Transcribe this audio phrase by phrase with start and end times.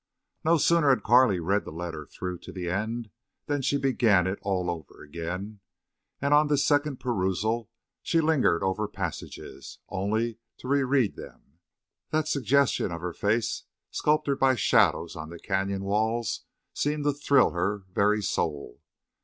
[0.43, 3.11] No sooner had Carley read the letter through to the end
[3.45, 5.59] than she began it all over again,
[6.19, 7.69] and on this second perusal
[8.01, 11.59] she lingered over passages—only to reread them.
[12.09, 17.51] That suggestion of her face sculptured by shadows on the canyon walls seemed to thrill
[17.51, 18.81] her very soul.